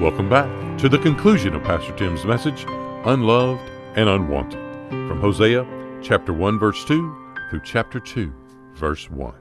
[0.00, 2.64] Welcome back to the conclusion of Pastor Tim's message,
[3.04, 3.60] Unloved
[3.96, 5.66] and Unwanted, from Hosea
[6.00, 8.32] chapter 1, verse 2 through chapter 2,
[8.72, 9.34] verse 1.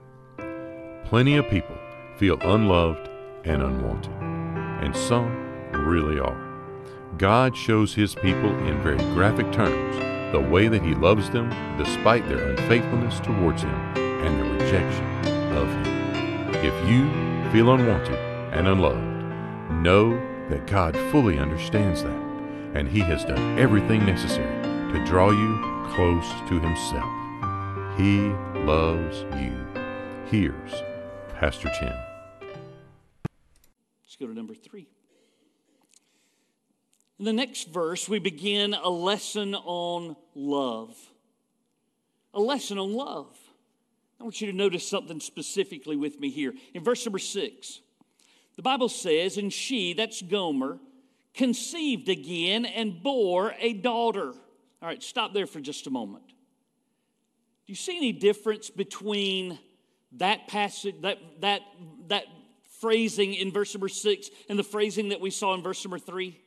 [1.05, 1.77] Plenty of people
[2.17, 3.09] feel unloved
[3.45, 4.11] and unwanted,
[4.83, 5.31] and some
[5.71, 6.37] really are.
[7.17, 9.95] God shows his people in very graphic terms
[10.33, 15.05] the way that he loves them despite their unfaithfulness towards him and their rejection
[15.55, 16.55] of him.
[16.55, 17.09] If you
[17.53, 18.19] feel unwanted
[18.53, 19.05] and unloved,
[19.81, 22.21] know that God fully understands that,
[22.73, 27.97] and he has done everything necessary to draw you close to himself.
[27.97, 28.29] He
[28.65, 29.55] loves you.
[30.25, 30.83] Here's
[31.39, 31.93] Pastor Tim.
[34.03, 34.87] Let's go to number three.
[37.19, 40.95] In the next verse, we begin a lesson on love.
[42.33, 43.37] A lesson on love.
[44.19, 46.53] I want you to notice something specifically with me here.
[46.73, 47.81] In verse number six,
[48.59, 50.79] the Bible says, And she, that's Gomer,
[51.33, 54.33] conceived again and bore a daughter.
[54.81, 56.27] All right, stop there for just a moment.
[56.27, 56.33] Do
[57.67, 59.57] you see any difference between
[60.17, 61.61] that passage, that, that,
[62.09, 62.25] that
[62.81, 66.41] phrasing in verse number six and the phrasing that we saw in verse number three?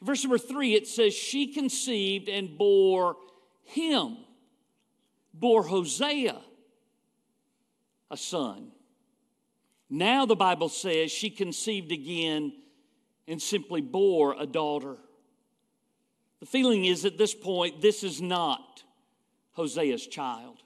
[0.00, 3.14] In verse number three, it says, She conceived and bore
[3.62, 4.16] him,
[5.32, 6.40] bore Hosea
[8.10, 8.72] a son.
[9.90, 12.52] Now the Bible says she conceived again
[13.26, 14.96] and simply bore a daughter.
[16.40, 18.82] The feeling is at this point, this is not
[19.56, 20.62] Hosea's child.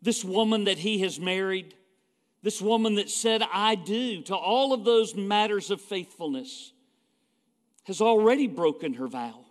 [0.00, 1.74] This woman that he has married,
[2.42, 6.72] this woman that said, I do to all of those matters of faithfulness,
[7.84, 9.44] has already broken her vow.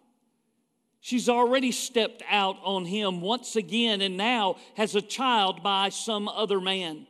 [0.99, 6.27] She's already stepped out on him once again and now has a child by some
[6.27, 7.05] other man.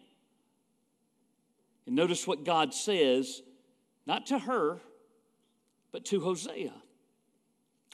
[1.85, 3.41] And notice what God says,
[4.05, 4.79] not to her,
[5.91, 6.73] but to Hosea.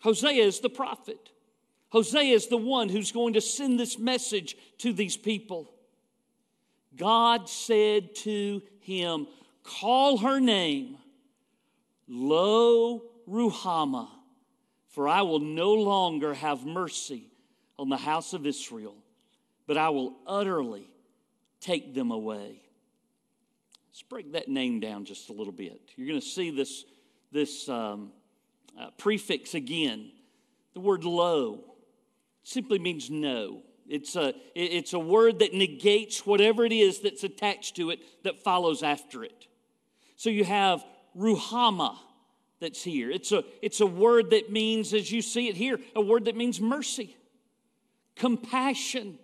[0.02, 1.32] Hosea is the prophet.
[1.90, 5.74] Hosea is the one who's going to send this message to these people.
[6.96, 9.28] God said to him,
[9.64, 10.98] Call her name
[12.08, 14.10] Lo Ruhamah,
[14.88, 17.32] for I will no longer have mercy
[17.78, 18.96] on the house of Israel,
[19.68, 20.88] but I will utterly
[21.60, 22.62] take them away.
[23.92, 25.82] Let's break that name down just a little bit.
[25.98, 26.86] You're going to see this,
[27.34, 28.14] this um,
[28.80, 30.12] uh, prefix again.
[30.74, 31.66] The word lo
[32.44, 33.64] simply means no.
[33.90, 38.42] It's a, it's a word that negates whatever it is that's attached to it that
[38.42, 39.48] follows after it.
[40.16, 40.86] So you have
[41.18, 41.98] ruhama
[42.62, 43.12] that's here.
[43.12, 46.38] It's a, it's a word that means, as you see it here, a word that
[46.38, 47.18] means mercy,
[48.16, 49.20] compassion.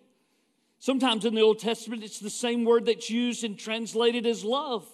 [0.80, 4.88] Sometimes in the Old Testament, it's the same word that's used and translated as love.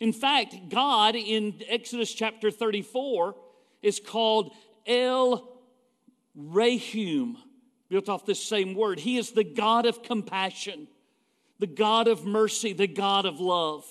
[0.00, 3.34] In fact, God in Exodus chapter 34
[3.82, 4.52] is called
[4.86, 5.60] El
[6.34, 7.38] Rahum,
[7.88, 8.98] built off this same word.
[8.98, 10.88] He is the God of compassion,
[11.58, 13.84] the God of mercy, the God of love.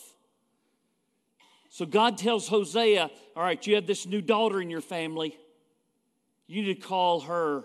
[1.69, 5.37] So God tells Hosea, All right, you have this new daughter in your family.
[6.45, 7.63] You need to call her,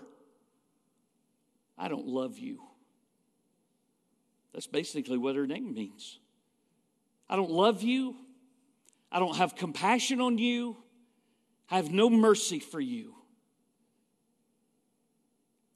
[1.77, 2.61] I don't love you.
[4.59, 6.19] That's basically what her name means.
[7.29, 8.17] I don't love you.
[9.09, 10.75] I don't have compassion on you.
[11.71, 13.15] I have no mercy for you.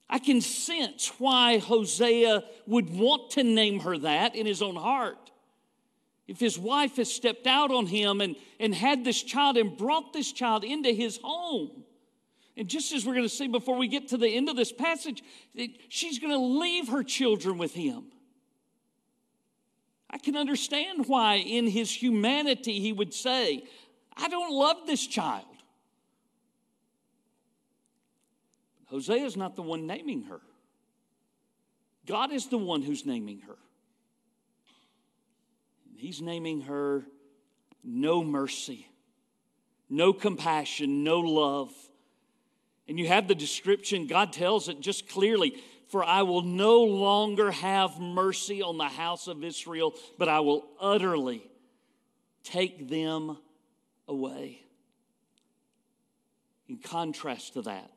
[0.10, 5.32] I can sense why Hosea would want to name her that in his own heart.
[6.28, 10.12] If his wife has stepped out on him and, and had this child and brought
[10.12, 11.86] this child into his home,
[12.58, 14.74] and just as we're going to see before we get to the end of this
[14.74, 15.24] passage,
[15.88, 18.08] she's going to leave her children with him.
[20.14, 23.64] I can understand why, in his humanity, he would say,
[24.16, 25.46] I don't love this child.
[28.86, 30.40] Hosea is not the one naming her,
[32.06, 33.58] God is the one who's naming her.
[35.96, 37.06] He's naming her
[37.84, 38.88] no mercy,
[39.90, 41.74] no compassion, no love.
[42.88, 47.52] And you have the description, God tells it just clearly for I will no longer
[47.52, 51.48] have mercy on the house of Israel, but I will utterly
[52.44, 53.38] take them
[54.08, 54.64] away.
[56.68, 57.92] In contrast to that,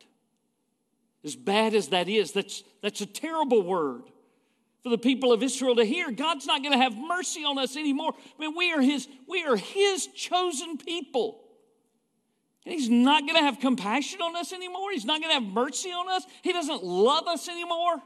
[1.24, 4.02] as bad as that is, that's, that's a terrible word
[4.82, 6.10] for the people of Israel to hear.
[6.10, 8.12] God's not going to have mercy on us anymore.
[8.38, 11.45] I mean, we are His, we are His chosen people.
[12.66, 14.90] And he's not going to have compassion on us anymore.
[14.92, 16.26] He's not going to have mercy on us.
[16.42, 17.96] He doesn't love us anymore.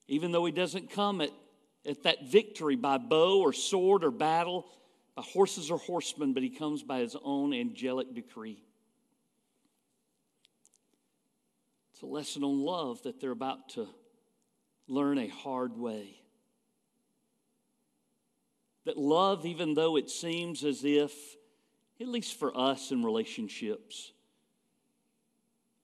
[0.09, 1.31] Even though he doesn't come at,
[1.87, 4.65] at that victory by bow or sword or battle,
[5.15, 8.65] by horses or horsemen, but he comes by his own angelic decree.
[11.93, 13.87] It's a lesson on love that they're about to
[14.91, 16.21] learn a hard way.
[18.85, 21.13] That love, even though it seems as if,
[22.01, 24.13] at least for us in relationships,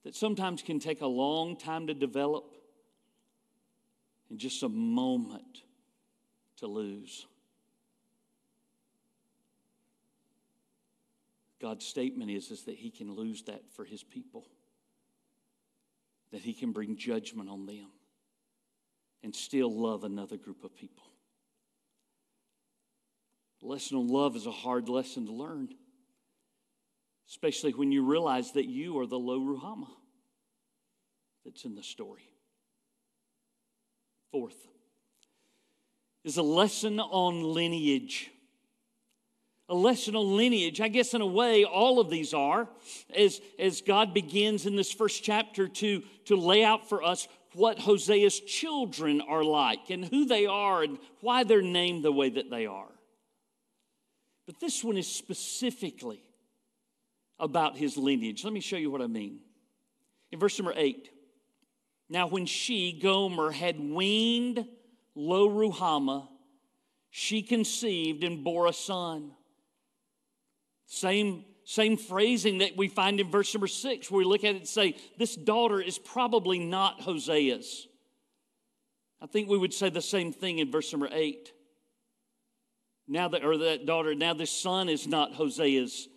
[0.03, 2.57] that sometimes can take a long time to develop
[4.29, 5.63] and just a moment
[6.57, 7.27] to lose.
[11.61, 14.47] God's statement is, is that He can lose that for His people,
[16.33, 17.89] that He can bring judgment on them
[19.23, 21.05] and still love another group of people.
[23.61, 25.69] The lesson on love is a hard lesson to learn,
[27.29, 29.91] especially when you realize that you are the Lo Ruhamah
[31.45, 32.29] that's in the story.
[34.31, 34.69] Fourth
[36.25, 38.31] is a lesson on lineage.
[39.69, 40.81] A lesson on lineage.
[40.81, 42.69] I guess, in a way, all of these are,
[43.15, 47.79] as, as God begins in this first chapter to, to lay out for us what
[47.79, 52.51] Hosea's children are like and who they are and why they're named the way that
[52.51, 52.93] they are.
[54.47, 56.23] But this one is specifically
[57.39, 58.45] about his lineage.
[58.45, 59.41] Let me show you what I mean.
[60.31, 61.11] In verse number eight,
[62.09, 64.67] now when she, Gomer, had weaned
[65.15, 66.29] Lo Ruhamah,
[67.11, 69.33] she conceived and bore a son.
[70.87, 74.59] Same same phrasing that we find in verse number six, where we look at it
[74.59, 77.89] and say, This daughter is probably not Hosea's.
[79.21, 81.53] I think we would say the same thing in verse number eight.
[83.09, 86.09] Now that, or that daughter, now this son is not Hosea's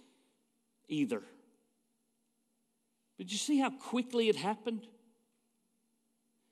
[0.87, 1.23] either.
[3.17, 4.85] But you see how quickly it happened?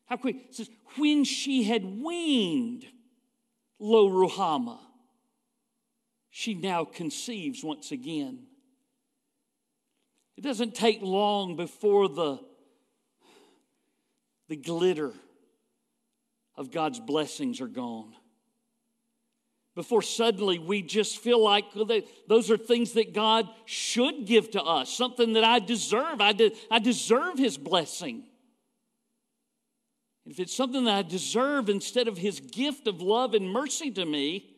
[0.07, 0.37] How quick?
[0.49, 2.85] It says, when she had weaned
[3.77, 4.79] Lo Ruhamah,
[6.37, 8.43] she now conceives once again.
[10.37, 12.39] It doesn't take long before the,
[14.47, 15.13] the glitter
[16.55, 18.13] of God's blessings are gone.
[19.73, 21.65] Before suddenly we just feel like
[22.27, 26.21] those are things that God should give to us, something that I deserve.
[26.21, 28.25] I, de- I deserve His blessing.
[30.27, 34.05] If it's something that I deserve instead of His gift of love and mercy to
[34.05, 34.53] me,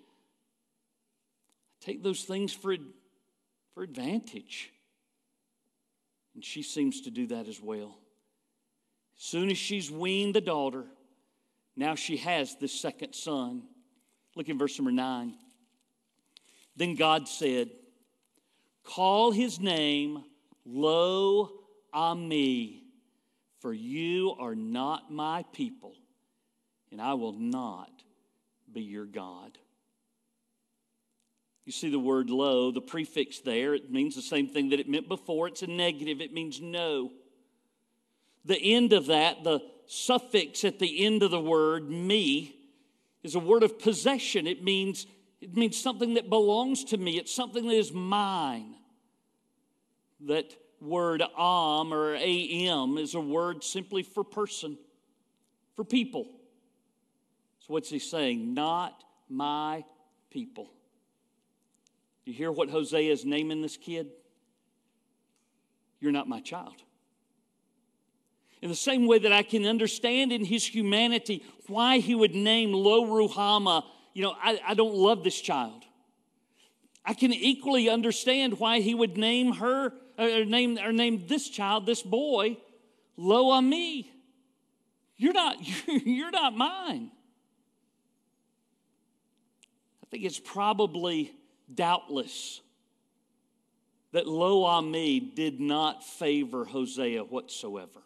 [1.89, 2.75] take those things for,
[3.73, 4.71] for advantage.
[6.35, 7.97] And she seems to do that as well.
[9.17, 10.85] As soon as she's weaned the daughter,
[11.75, 13.63] now she has this second son.
[14.35, 15.33] Look in verse number nine.
[16.75, 17.71] Then God said,
[18.83, 20.23] Call his name
[20.65, 21.49] Lo
[21.91, 22.83] Ami,
[23.59, 25.95] for you are not my people,
[26.91, 27.91] and I will not
[28.71, 29.57] be your God.
[31.69, 34.89] You see the word lo, the prefix there, it means the same thing that it
[34.89, 35.47] meant before.
[35.47, 37.11] It's a negative, it means no.
[38.43, 42.55] The end of that, the suffix at the end of the word, me,
[43.21, 44.47] is a word of possession.
[44.47, 45.05] It means,
[45.41, 48.73] it means something that belongs to me, it's something that is mine.
[50.21, 54.75] That word am or am is a word simply for person,
[55.75, 56.25] for people.
[57.59, 58.55] So what's he saying?
[58.55, 59.85] Not my
[60.31, 60.71] people.
[62.29, 64.11] You hear what Hosea is naming this kid?
[65.99, 66.75] You're not my child.
[68.61, 72.71] In the same way that I can understand in his humanity why he would name
[72.71, 73.83] Lo Ruhama,
[74.13, 75.85] you know, I, I don't love this child.
[77.03, 81.49] I can equally understand why he would name her, uh, or name, or name this
[81.49, 82.57] child, this boy,
[83.17, 84.11] Lo Ami.
[85.17, 85.55] You're not,
[85.87, 87.09] you're not mine.
[90.03, 91.33] I think it's probably
[91.73, 92.61] doubtless
[94.11, 98.01] that Lo Ami did not favor Hosea whatsoever.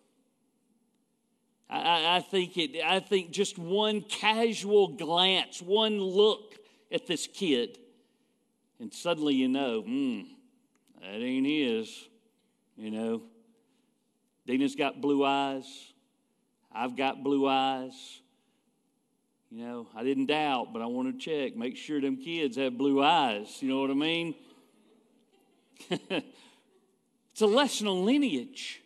[1.70, 6.56] I, I, think it, I think just one casual glance, one look
[6.92, 7.80] at this kid,
[8.80, 10.22] and suddenly you know, hmm,
[11.02, 12.08] that ain't his.
[12.76, 13.24] You know,
[14.46, 15.66] Dina's got blue eyes.
[16.72, 18.22] I've got blue eyes.
[19.54, 22.76] You know, I didn't doubt, but I want to check, make sure them kids have
[22.76, 23.62] blue eyes.
[23.62, 24.34] You know what I mean?
[25.90, 28.82] it's a lesson on lineage.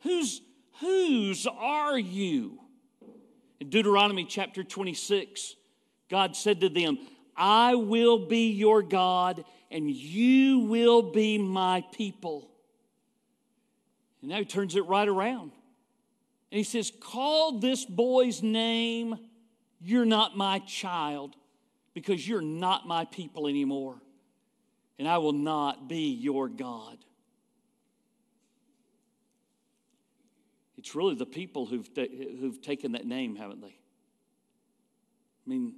[0.00, 0.40] Who's
[0.80, 2.58] whose are you?
[3.60, 5.56] In Deuteronomy chapter 26,
[6.08, 6.98] God said to them,
[7.36, 12.48] I will be your God and you will be my people.
[14.22, 15.52] And now he turns it right around.
[16.50, 19.18] And he says, Call this boy's name,
[19.82, 21.36] you're not my child,
[21.94, 23.96] because you're not my people anymore.
[24.98, 26.98] And I will not be your God.
[30.78, 33.68] It's really the people who've, who've taken that name, haven't they?
[35.46, 35.74] I mean,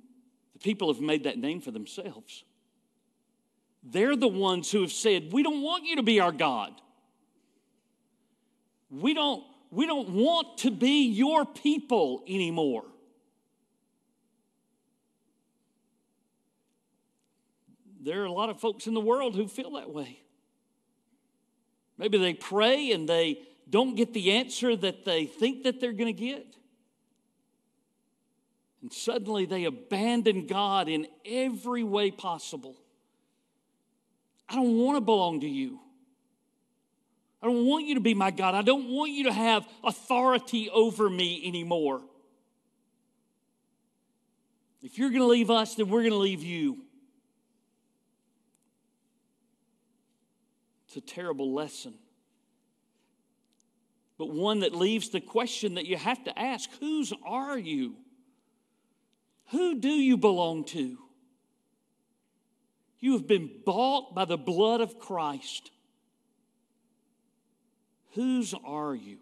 [0.52, 2.44] the people have made that name for themselves.
[3.82, 6.72] They're the ones who have said, We don't want you to be our God.
[8.90, 12.84] We don't, we don't want to be your people anymore.
[18.04, 20.20] There are a lot of folks in the world who feel that way.
[21.96, 26.14] Maybe they pray and they don't get the answer that they think that they're going
[26.14, 26.46] to get.
[28.82, 32.76] And suddenly they abandon God in every way possible.
[34.50, 35.80] I don't want to belong to you.
[37.42, 38.54] I don't want you to be my God.
[38.54, 42.02] I don't want you to have authority over me anymore.
[44.82, 46.82] If you're going to leave us, then we're going to leave you.
[50.94, 51.94] It's a terrible lesson
[54.16, 57.96] but one that leaves the question that you have to ask whose are you?
[59.50, 60.98] Who do you belong to?
[63.00, 65.70] You have been bought by the blood of Christ.
[68.12, 69.18] Whose are you?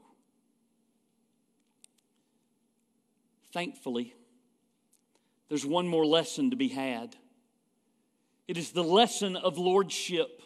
[3.52, 4.14] Thankfully,
[5.48, 7.16] there's one more lesson to be had.
[8.46, 10.42] It is the lesson of lordship.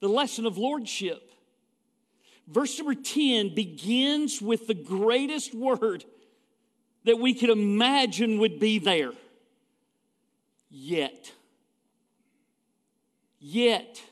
[0.00, 1.30] The lesson of lordship.
[2.48, 6.04] Verse number 10 begins with the greatest word
[7.04, 9.12] that we could imagine would be there.
[10.68, 11.32] Yet.
[13.38, 14.02] Yet.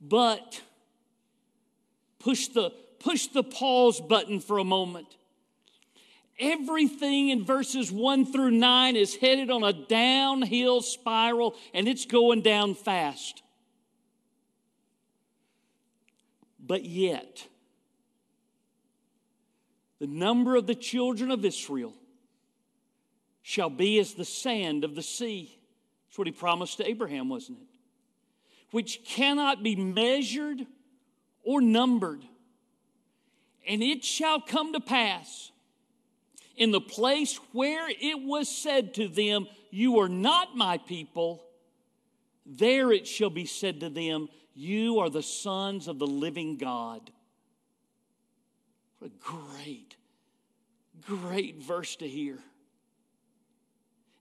[0.00, 0.62] But.
[2.18, 5.16] Push the, push the pause button for a moment.
[6.38, 12.42] Everything in verses 1 through 9 is headed on a downhill spiral and it's going
[12.42, 13.42] down fast.
[16.58, 17.46] But yet,
[19.98, 21.94] the number of the children of Israel
[23.42, 25.58] shall be as the sand of the sea.
[26.08, 27.68] That's what he promised to Abraham, wasn't it?
[28.72, 30.66] Which cannot be measured
[31.44, 32.22] or numbered.
[33.66, 35.52] And it shall come to pass
[36.56, 41.44] in the place where it was said to them, You are not my people,
[42.44, 47.10] there it shall be said to them, you are the sons of the living God.
[48.98, 49.96] What a great,
[51.06, 52.38] great verse to hear.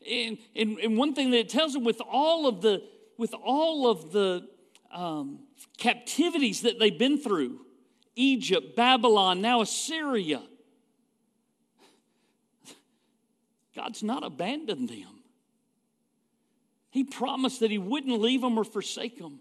[0.08, 2.84] And, and, and one thing that it tells them with all of the
[3.18, 4.46] with all of the
[4.92, 5.40] um,
[5.78, 7.62] captivities that they've been through
[8.18, 10.44] Egypt, Babylon, now Assyria.
[13.74, 15.24] God's not abandoned them.
[16.92, 19.40] He promised that He wouldn't leave them or forsake them.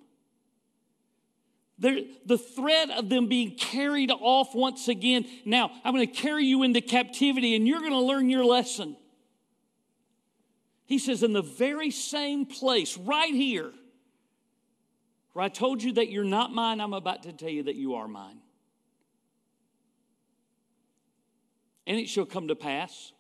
[1.78, 5.26] They're, the threat of them being carried off once again.
[5.44, 8.96] Now, I'm going to carry you into captivity and you're going to learn your lesson.
[10.86, 13.72] He says, in the very same place, right here,
[15.32, 17.94] where I told you that you're not mine, I'm about to tell you that you
[17.94, 18.38] are mine.
[21.86, 23.12] And it shall come to pass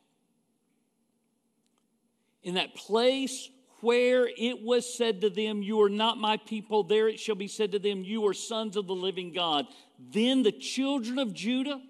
[2.42, 3.48] in that place
[3.80, 7.48] where it was said to them, You are not my people, there it shall be
[7.48, 9.66] said to them, You are sons of the living God.
[9.98, 11.80] Then the children of Judah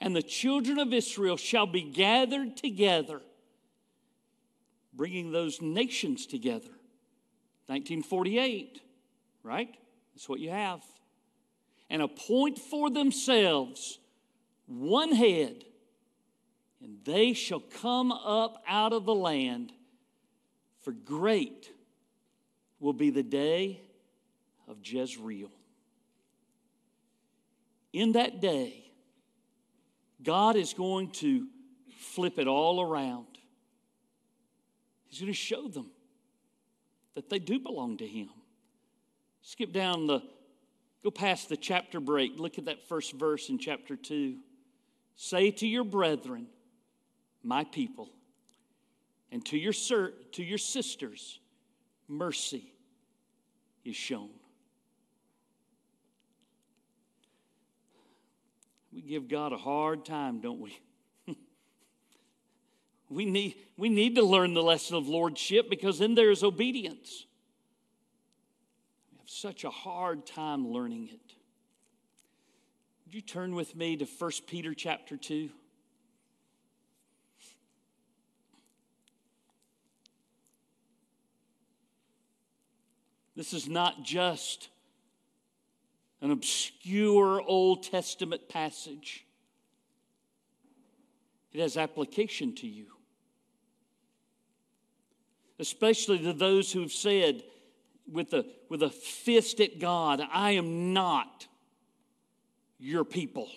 [0.00, 3.20] and the children of Israel shall be gathered together,
[4.92, 6.70] bringing those nations together.
[7.66, 8.80] 1948,
[9.42, 9.74] right?
[10.14, 10.82] That's what you have.
[11.88, 13.98] And appoint for themselves
[14.66, 15.64] one head,
[16.82, 19.72] and they shall come up out of the land
[20.82, 21.70] for great
[22.80, 23.80] will be the day
[24.68, 25.50] of Jezreel.
[27.92, 28.90] In that day,
[30.22, 31.46] God is going to
[31.96, 33.26] flip it all around.
[35.08, 35.90] He's going to show them
[37.14, 38.30] that they do belong to Him.
[39.42, 40.22] Skip down the,
[41.04, 42.32] go past the chapter break.
[42.36, 44.36] Look at that first verse in chapter 2.
[45.16, 46.46] Say to your brethren,
[47.42, 48.08] my people,
[49.32, 51.40] and to your, sir, to your sisters,
[52.06, 52.70] mercy
[53.82, 54.28] is shown.
[58.92, 60.78] We give God a hard time, don't we?
[63.08, 67.24] we, need, we need to learn the lesson of lordship because then there is obedience.
[69.12, 71.34] We have such a hard time learning it.
[73.06, 75.48] Would you turn with me to 1 Peter chapter 2?
[83.34, 84.68] This is not just
[86.20, 89.26] an obscure Old Testament passage,
[91.52, 92.86] it has application to you.
[95.58, 97.42] Especially to those who've said
[98.10, 101.46] with a, with a fist at God, I am not
[102.78, 103.48] your people.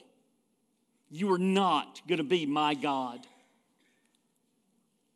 [1.10, 3.26] You are not going to be my God.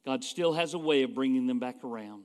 [0.06, 2.24] God still has a way of bringing them back around.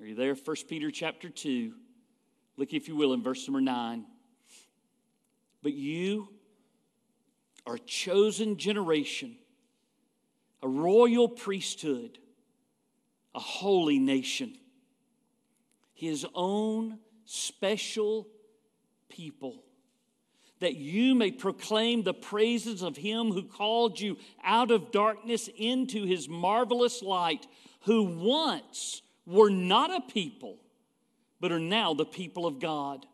[0.00, 0.34] Are you there?
[0.34, 1.74] 1 Peter chapter 2.
[2.56, 4.06] Look, if you will, in verse number 9.
[5.62, 6.28] But you
[7.66, 9.36] are a chosen generation,
[10.62, 12.18] a royal priesthood,
[13.34, 14.56] a holy nation,
[15.92, 18.26] his own special
[19.10, 19.62] people,
[20.60, 26.06] that you may proclaim the praises of him who called you out of darkness into
[26.06, 27.46] his marvelous light,
[27.82, 30.58] who once were not a people,
[31.40, 33.06] but are now the people of God,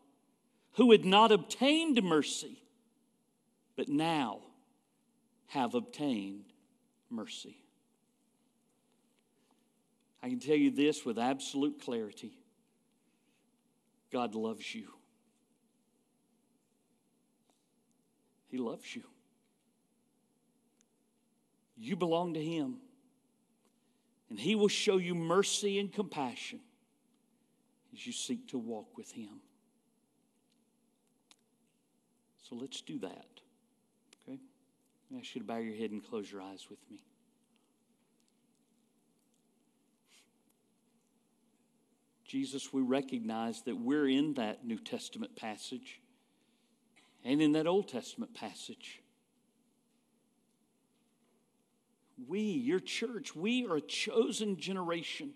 [0.73, 2.63] who had not obtained mercy,
[3.77, 4.41] but now
[5.49, 6.45] have obtained
[7.11, 7.57] mercy.
[10.23, 12.33] I can tell you this with absolute clarity
[14.11, 14.89] God loves you.
[18.49, 19.03] He loves you.
[21.77, 22.79] You belong to Him
[24.29, 26.61] and He will show you mercy and compassion
[27.93, 29.41] as you seek to walk with Him.
[32.49, 33.41] So let's do that.
[34.29, 34.39] Okay?
[35.15, 37.05] I ask you to bow your head and close your eyes with me.
[42.27, 46.01] Jesus, we recognize that we're in that New Testament passage
[47.25, 49.01] and in that Old Testament passage.
[52.27, 55.33] We, your church, we are a chosen generation,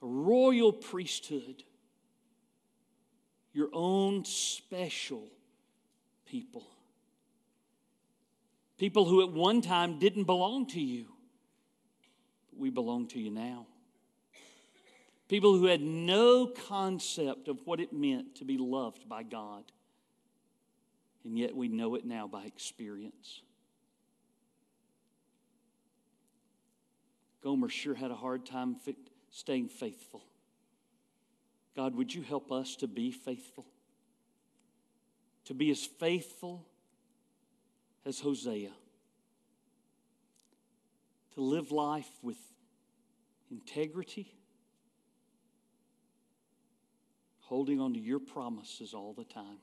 [0.00, 1.64] a royal priesthood,
[3.52, 5.28] your own special
[6.24, 6.64] people.
[8.78, 11.06] People who at one time didn't belong to you,
[12.50, 13.66] but we belong to you now.
[15.28, 19.64] People who had no concept of what it meant to be loved by God,
[21.24, 23.40] and yet we know it now by experience.
[27.42, 28.76] Gomer sure had a hard time
[29.30, 30.22] staying faithful.
[31.74, 33.66] God, would you help us to be faithful?
[35.46, 36.66] To be as faithful
[38.06, 38.70] as Hosea.
[41.34, 42.36] To live life with
[43.50, 44.34] integrity,
[47.40, 49.58] holding on to your promises all the time.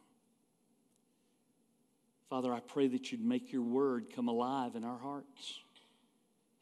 [2.30, 5.62] Father, I pray that you'd make your word come alive in our hearts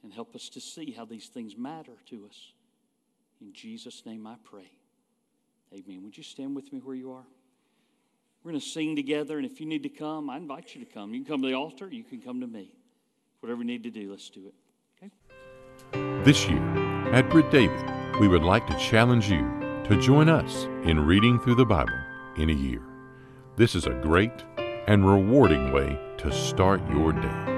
[0.07, 2.53] and help us to see how these things matter to us.
[3.41, 4.71] In Jesus' name I pray.
[5.73, 6.01] Amen.
[6.05, 7.25] Would you stand with me where you are?
[8.41, 10.89] We're going to sing together, and if you need to come, I invite you to
[10.89, 11.13] come.
[11.13, 12.71] You can come to the altar, you can come to me.
[13.41, 14.53] Whatever you need to do, let's do it.
[15.03, 16.23] Okay?
[16.23, 16.63] This year,
[17.11, 17.83] at Britt David,
[18.21, 19.41] we would like to challenge you
[19.89, 21.99] to join us in reading through the Bible
[22.37, 22.81] in a year.
[23.57, 24.45] This is a great
[24.87, 27.56] and rewarding way to start your day.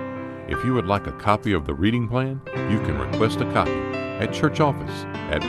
[0.50, 3.72] If you would like a copy of the reading plan, you can request a copy
[3.72, 5.44] at church office at.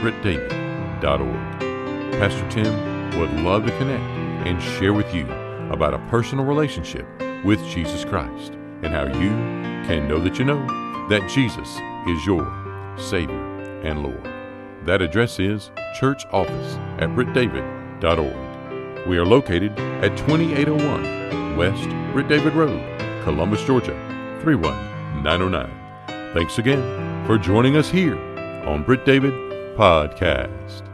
[2.21, 4.03] Pastor Tim would love to connect
[4.47, 5.25] and share with you
[5.71, 7.07] about a personal relationship
[7.47, 9.31] with Jesus Christ and how you
[9.89, 10.67] can know that you know
[11.09, 12.45] that Jesus is your
[12.99, 14.23] Savior and Lord.
[14.85, 19.09] That address is church office at brittdavid.org.
[19.09, 22.83] We are located at 2801 West Britt David Road,
[23.25, 23.97] Columbus, Georgia
[25.23, 26.35] 31909.
[26.35, 28.17] Thanks again for joining us here
[28.67, 29.33] on Britt David
[29.77, 30.90] Podcast.